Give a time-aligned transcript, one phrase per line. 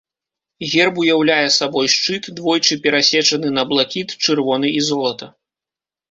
[0.69, 5.25] Герб уяўляе сабой шчыт, двойчы перасечаны на блакіт, чырвоны і золата.